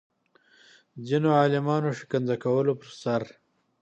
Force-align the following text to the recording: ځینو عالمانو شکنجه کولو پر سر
ځینو 1.07 1.29
عالمانو 1.39 1.89
شکنجه 1.99 2.35
کولو 2.43 2.73
پر 2.79 2.89
سر 3.01 3.21